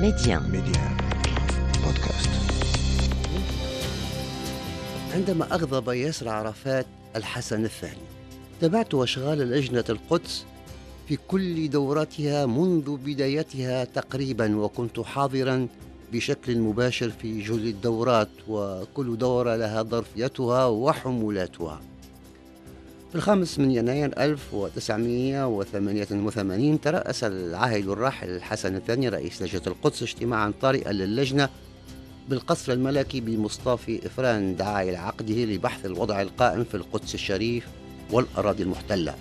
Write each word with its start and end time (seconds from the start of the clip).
ميديان 0.00 0.42
ميديان 0.42 0.96
بودكاست. 1.84 2.30
عندما 5.14 5.54
أغضب 5.54 5.88
ياسر 5.88 6.28
عرفات 6.28 6.86
الحسن 7.16 7.64
الثاني 7.64 8.02
تابعت 8.60 8.94
أشغال 8.94 9.38
لجنة 9.38 9.84
القدس 9.88 10.44
في 11.08 11.18
كل 11.28 11.70
دوراتها 11.70 12.46
منذ 12.46 12.96
بدايتها 12.96 13.84
تقريبا 13.84 14.56
وكنت 14.56 15.00
حاضرا 15.00 15.68
بشكل 16.12 16.58
مباشر 16.58 17.10
في 17.10 17.42
جل 17.42 17.66
الدورات 17.66 18.30
وكل 18.48 19.18
دورة 19.18 19.56
لها 19.56 19.82
ظرفيتها 19.82 20.66
وحمولاتها. 20.66 21.80
في 23.08 23.14
الخامس 23.14 23.58
من 23.58 23.70
يناير 23.70 24.12
1988 24.18 26.80
ترأس 26.80 27.24
العاهل 27.24 27.90
الراحل 27.90 28.28
الحسن 28.28 28.76
الثاني 28.76 29.08
رئيس 29.08 29.42
لجنة 29.42 29.62
القدس 29.66 30.02
اجتماعا 30.02 30.52
طارئا 30.60 30.92
للجنة 30.92 31.48
بالقصر 32.28 32.72
الملكي 32.72 33.20
بمصطفى 33.20 34.06
إفران 34.06 34.56
دعا 34.56 34.82
إلى 34.82 34.96
عقده 34.96 35.34
لبحث 35.34 35.86
الوضع 35.86 36.22
القائم 36.22 36.64
في 36.64 36.74
القدس 36.74 37.14
الشريف 37.14 37.66
والأراضي 38.10 38.62
المحتلة. 38.62 39.14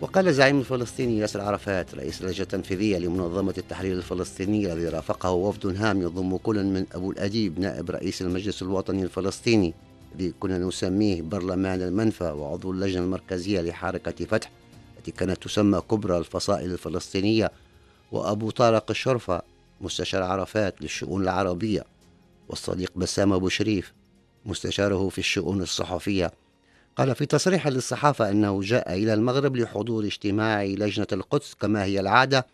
وقال 0.00 0.28
الزعيم 0.28 0.58
الفلسطيني 0.58 1.18
ياسر 1.18 1.40
عرفات 1.40 1.94
رئيس 1.94 2.20
اللجنة 2.20 2.42
التنفيذية 2.42 2.98
لمنظمة 2.98 3.54
التحرير 3.58 3.96
الفلسطينية 3.96 4.72
الذي 4.72 4.88
رافقه 4.88 5.30
وفد 5.30 5.76
هام 5.76 6.02
يضم 6.02 6.36
كل 6.36 6.64
من 6.64 6.86
أبو 6.92 7.10
الأديب 7.10 7.60
نائب 7.60 7.90
رئيس 7.90 8.22
المجلس 8.22 8.62
الوطني 8.62 9.02
الفلسطيني. 9.02 9.74
كنا 10.40 10.58
نسميه 10.58 11.22
برلمان 11.22 11.82
المنفى 11.82 12.24
وعضو 12.24 12.72
اللجنة 12.72 13.04
المركزية 13.04 13.60
لحركة 13.60 14.24
فتح 14.24 14.50
التي 14.98 15.10
كانت 15.10 15.42
تسمى 15.42 15.80
كبرى 15.80 16.18
الفصائل 16.18 16.72
الفلسطينية 16.72 17.50
وأبو 18.12 18.50
طارق 18.50 18.90
الشرفة 18.90 19.42
مستشار 19.80 20.22
عرفات 20.22 20.82
للشؤون 20.82 21.22
العربية 21.22 21.84
والصديق 22.48 22.92
بسام 22.96 23.32
أبو 23.32 23.48
شريف 23.48 23.92
مستشاره 24.46 25.08
في 25.08 25.18
الشؤون 25.18 25.62
الصحفية. 25.62 26.32
قال 26.96 27.14
في 27.14 27.26
تصريح 27.26 27.68
للصحافة 27.68 28.30
أنه 28.30 28.60
جاء 28.60 28.94
إلى 28.94 29.14
المغرب 29.14 29.56
لحضور 29.56 30.04
اجتماع 30.04 30.64
لجنة 30.64 31.06
القدس 31.12 31.54
كما 31.54 31.84
هي 31.84 32.00
العادة 32.00 32.46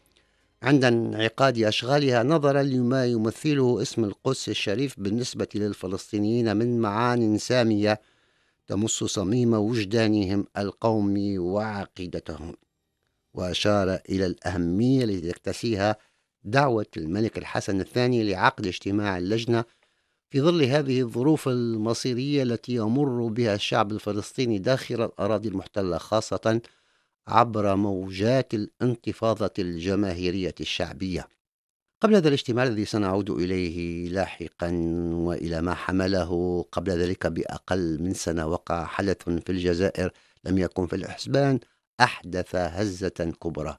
عند 0.62 0.85
انعقاد 0.85 1.59
أشغالها 1.59 2.23
نظرا 2.23 2.62
لما 2.62 3.07
يمثله 3.07 3.83
اسم 3.83 4.05
القدس 4.05 4.49
الشريف 4.49 5.01
بالنسبة 5.01 5.49
للفلسطينيين 5.55 6.57
من 6.57 6.79
معان 6.79 7.39
سامية 7.39 8.01
تمس 8.67 8.91
صميم 8.91 9.55
وجدانهم 9.55 10.47
القومي 10.59 11.39
وعقيدتهم. 11.39 12.57
وأشار 13.34 14.01
إلى 14.09 14.27
الأهمية 14.27 15.05
التي 15.05 15.33
تكتسيها 15.33 15.97
دعوة 16.45 16.87
الملك 16.97 17.39
الحسن 17.39 17.81
الثاني 17.81 18.25
لعقد 18.25 18.67
اجتماع 18.67 19.19
اللجنة 19.19 19.65
في 20.31 20.41
ظل 20.41 20.62
هذه 20.62 21.01
الظروف 21.01 21.49
المصيرية 21.49 22.43
التي 22.43 22.75
يمر 22.75 23.27
بها 23.27 23.55
الشعب 23.55 23.93
الفلسطيني 23.93 24.59
داخل 24.59 25.05
الأراضي 25.05 25.49
المحتلة 25.49 25.99
خاصة 25.99 26.61
عبر 27.29 27.77
موجات 27.77 28.55
الانتفاضة 28.55 29.51
الجماهيرية 29.59 30.55
الشعبية. 30.61 31.29
قبل 32.01 32.15
هذا 32.15 32.29
الاجتماع 32.29 32.65
الذي 32.65 32.85
سنعود 32.85 33.31
إليه 33.31 34.09
لاحقا 34.09 34.71
وإلى 35.13 35.63
ما 35.63 35.75
حمله 35.75 36.63
قبل 36.73 36.93
ذلك 36.93 37.27
بأقل 37.27 38.03
من 38.03 38.15
سنة 38.15 38.47
وقع 38.47 38.85
حدث 38.85 39.23
في 39.23 39.53
الجزائر 39.53 40.11
لم 40.45 40.59
يكن 40.59 40.87
في 40.87 40.97
الحسبان 40.97 41.61
أحدث 42.01 42.57
هزة 42.57 43.33
كبرى. 43.43 43.77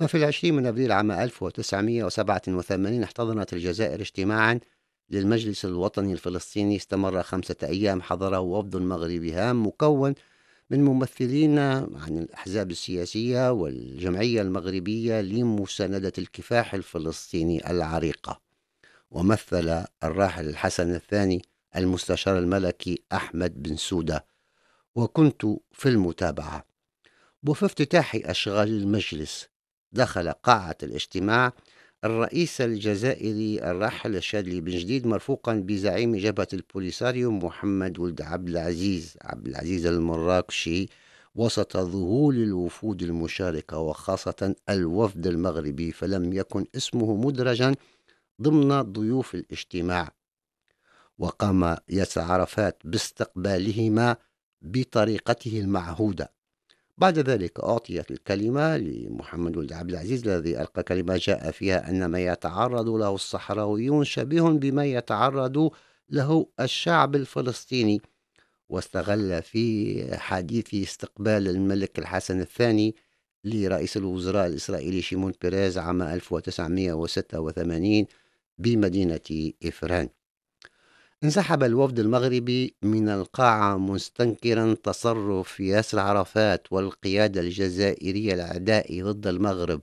ففي 0.00 0.16
العشرين 0.16 0.54
من 0.54 0.66
أبريل 0.66 0.92
عام 0.92 1.10
1987 1.10 3.02
احتضنت 3.02 3.52
الجزائر 3.52 4.00
اجتماعا 4.00 4.60
للمجلس 5.10 5.64
الوطني 5.64 6.12
الفلسطيني. 6.12 6.76
استمر 6.76 7.22
خمسة 7.22 7.56
أيام 7.62 8.02
حضره 8.02 8.40
وفد 8.40 8.76
مغربي 8.76 9.32
هام 9.32 9.66
مكون 9.66 10.14
من 10.70 10.84
ممثلين 10.84 11.58
عن 11.58 12.18
الأحزاب 12.18 12.70
السياسية 12.70 13.52
والجمعية 13.52 14.42
المغربية 14.42 15.20
لمساندة 15.20 16.12
الكفاح 16.18 16.74
الفلسطيني 16.74 17.70
العريقة 17.70 18.40
ومثل 19.10 19.84
الراحل 20.04 20.48
الحسن 20.48 20.94
الثاني 20.94 21.42
المستشار 21.76 22.38
الملكي 22.38 23.02
أحمد 23.12 23.62
بن 23.62 23.76
سودة 23.76 24.26
وكنت 24.94 25.46
في 25.72 25.88
المتابعة. 25.88 26.64
وفي 27.48 27.66
افتتاح 27.66 28.14
أشغال 28.24 28.68
المجلس 28.68 29.48
دخل 29.92 30.32
قاعة 30.32 30.76
الاجتماع 30.82 31.52
الرئيس 32.04 32.60
الجزائري 32.60 33.62
الراحل 33.70 34.16
الشاذلي 34.16 34.60
بن 34.60 34.72
جديد 34.72 35.06
مرفوقا 35.06 35.54
بزعيم 35.54 36.16
جبهة 36.16 36.48
البوليساريو 36.52 37.30
محمد 37.30 37.98
ولد 37.98 38.22
عبد 38.22 38.48
العزيز. 38.48 39.16
عبد 39.22 39.46
العزيز 39.46 39.86
المراكشي 39.86 40.88
وسط 41.34 41.76
ذهول 41.76 42.36
الوفود 42.36 43.02
المشاركة 43.02 43.78
وخاصة 43.78 44.54
الوفد 44.68 45.26
المغربي 45.26 45.92
فلم 45.92 46.32
يكن 46.32 46.66
اسمه 46.76 47.16
مدرجا 47.16 47.74
ضمن 48.42 48.82
ضيوف 48.82 49.34
الاجتماع. 49.34 50.12
وقام 51.18 51.76
ياسر 51.88 52.20
عرفات 52.20 52.82
باستقبالهما 52.84 54.16
بطريقته 54.62 55.60
المعهودة. 55.60 56.32
بعد 56.98 57.18
ذلك 57.18 57.60
أعطيت 57.60 58.10
الكلمة 58.10 58.76
لمحمد 58.76 59.56
ولد 59.56 59.72
عبد 59.72 59.90
العزيز 59.90 60.28
الذي 60.28 60.60
ألقى 60.60 60.82
كلمة 60.82 61.16
جاء 61.16 61.50
فيها 61.50 61.90
أن 61.90 62.06
ما 62.06 62.20
يتعرض 62.20 62.88
له 62.88 63.14
الصحراويون 63.14 64.04
شبيه 64.04 64.42
بما 64.42 64.84
يتعرض 64.84 65.70
له 66.10 66.46
الشعب 66.60 67.16
الفلسطيني 67.16 68.00
واستغل 68.68 69.42
في 69.42 70.16
حديث 70.18 70.74
استقبال 70.74 71.48
الملك 71.48 71.98
الحسن 71.98 72.40
الثاني 72.40 72.94
لرئيس 73.44 73.96
الوزراء 73.96 74.46
الإسرائيلي 74.46 75.02
شيمون 75.02 75.32
بيريز 75.42 75.78
عام 75.78 76.02
1986 76.02 78.06
بمدينة 78.58 79.52
إفران. 79.64 80.08
انسحب 81.24 81.62
الوفد 81.62 81.98
المغربي 81.98 82.74
من 82.82 83.08
القاعة 83.08 83.76
مستنكرا 83.76 84.74
تصرف 84.82 85.60
ياسر 85.60 85.98
عرفات 85.98 86.72
والقيادة 86.72 87.40
الجزائرية 87.40 88.34
العداء 88.34 89.02
ضد 89.02 89.26
المغرب 89.26 89.80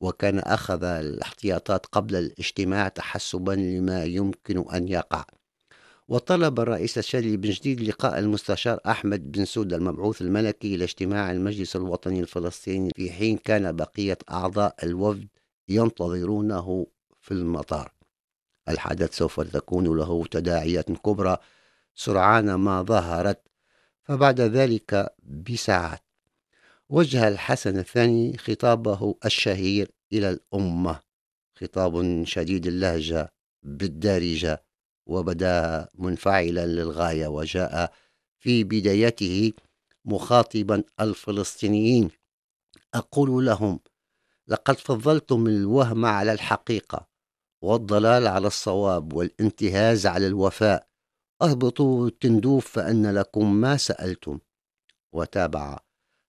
وكان 0.00 0.38
أخذ 0.38 0.84
الاحتياطات 0.84 1.86
قبل 1.86 2.16
الاجتماع 2.16 2.88
تحسبا 2.88 3.52
لما 3.52 4.04
يمكن 4.04 4.64
أن 4.74 4.88
يقع. 4.88 5.24
وطلب 6.08 6.60
الرئيس 6.60 6.98
الشاذلي 6.98 7.36
بن 7.36 7.50
جديد 7.50 7.80
لقاء 7.80 8.18
المستشار 8.18 8.80
أحمد 8.86 9.32
بن 9.32 9.44
سودة 9.44 9.72
المبعوث 9.72 10.22
الملكي 10.22 10.74
إلى 10.74 10.84
اجتماع 10.84 11.30
المجلس 11.30 11.76
الوطني 11.76 12.20
الفلسطيني 12.20 12.90
في 12.96 13.10
حين 13.12 13.36
كان 13.36 13.76
بقية 13.76 14.18
أعضاء 14.30 14.74
الوفد 14.82 15.28
ينتظرونه 15.68 16.86
في 17.20 17.34
المطار. 17.34 17.99
الحدث 18.68 19.14
سوف 19.16 19.40
تكون 19.40 19.96
له 19.98 20.26
تداعيات 20.26 20.92
كبرى 20.92 21.36
سرعان 21.94 22.54
ما 22.54 22.82
ظهرت 22.82 23.42
فبعد 24.02 24.40
ذلك 24.40 25.14
بساعات. 25.22 26.02
وجه 26.88 27.28
الحسن 27.28 27.78
الثاني 27.78 28.38
خطابه 28.38 29.14
الشهير 29.24 29.90
إلى 30.12 30.30
الأمة. 30.30 31.00
خطاب 31.54 32.24
شديد 32.24 32.66
اللهجة 32.66 33.32
بالدارجة 33.62 34.64
وبدا 35.06 35.88
منفعلا 35.94 36.66
للغاية 36.66 37.26
وجاء 37.26 37.92
في 38.38 38.64
بدايته 38.64 39.52
مخاطبا 40.04 40.82
الفلسطينيين. 41.00 42.10
أقول 42.94 43.46
لهم 43.46 43.80
لقد 44.48 44.78
فضلتم 44.78 45.46
الوهم 45.46 46.04
على 46.04 46.32
الحقيقة 46.32 47.09
والضلال 47.62 48.26
على 48.26 48.46
الصواب 48.46 49.12
والانتهاز 49.12 50.06
على 50.06 50.26
الوفاء. 50.26 50.86
أهبطوا 51.42 52.06
التندوف 52.06 52.66
فأن 52.68 53.06
لكم 53.06 53.54
ما 53.54 53.76
سألتم. 53.76 54.38
وتابع. 55.12 55.78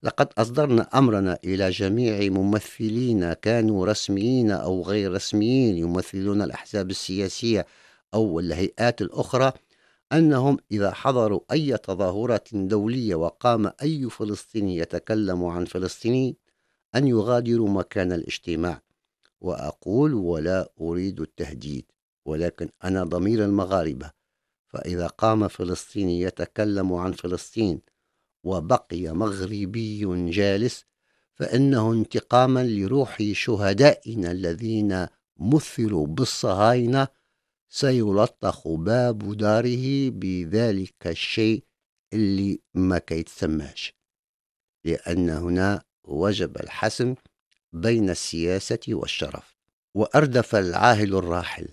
لقد 0.04 0.28
أصدرنا 0.38 0.82
أمرنا 0.82 1.40
إلى 1.44 1.70
جميع 1.70 2.30
ممثلين 2.30 3.34
كانوا 3.34 3.86
رسميين 3.86 4.52
أو 4.52 4.82
غير 4.82 5.14
رسميين 5.14 5.78
يمثلون 5.78 6.42
الأحزاب 6.42 6.90
السياسية 6.90 7.66
أو 8.14 8.40
الهيئات 8.40 9.02
الأخرى 9.02 9.52
أنهم 10.14 10.58
إذا 10.72 10.92
حضروا 10.92 11.40
أي 11.52 11.78
تظاهره 11.78 12.44
دولية 12.54 13.16
وقام 13.16 13.72
أي 13.82 14.10
فلسطيني 14.10 14.78
يتكلم 14.78 15.46
عن 15.46 15.66
فلسطيني 15.66 16.38
أن 16.96 17.08
يغادروا 17.08 17.70
مكان 17.70 18.12
الاجتماع. 18.12 18.82
وأقول 19.42 20.14
ولا 20.14 20.74
أريد 20.82 21.20
التهديد 21.20 21.86
ولكن 22.26 22.70
أنا 22.84 23.04
ضمير 23.04 23.46
المغاربة. 23.46 24.12
فإذا 24.68 25.08
قام 25.08 25.48
فلسطيني 25.48 26.22
يتكلم 26.22 26.94
عن 26.94 27.12
فلسطين 27.12 27.82
وبقي 28.44 29.12
مغربي 29.14 30.30
جالس 30.30 30.86
فإنه 31.34 31.94
انتقاما 31.94 32.64
لروح 32.64 33.24
شهدائنا 33.32 34.32
الذين 34.32 35.08
مثل 35.38 36.06
بالصهاينة 36.08 37.08
سيلطخ 37.70 38.68
باب 38.68 39.38
داره 39.38 40.10
بذلك 40.10 41.08
الشيء 41.08 41.64
اللي 42.14 42.60
ما 42.74 42.98
كيتسماش. 42.98 43.94
لأن 44.86 45.30
هنا 45.30 45.84
وجب 46.04 46.58
الحسم 46.58 47.16
بين 47.74 48.10
السياسة 48.10 48.80
والشرف 48.88 49.56
وأردف 49.94 50.56
العاهل 50.56 51.16
الراحل. 51.16 51.68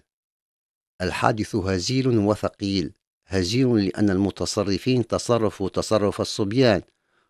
الحادث 1.00 1.56
هزيل 1.56 2.18
وثقيل 2.18 2.92
هزيل 3.26 3.84
لأن 3.84 4.10
المتصرفين 4.10 5.06
تصرفوا 5.06 5.68
تصرف 5.68 6.20
الصبيان 6.20 6.82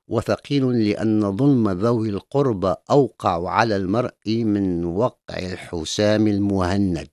وثقيل 0.08 0.88
لأن 0.88 1.36
ظلم 1.36 1.70
ذوي 1.70 2.08
القربى 2.08 2.74
أوقع 2.90 3.50
على 3.50 3.76
المرء 3.76 4.14
من 4.26 4.84
وقع 4.84 5.38
الحسام 5.38 6.26
المهند. 6.26 7.08